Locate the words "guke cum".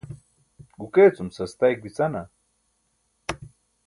0.79-1.29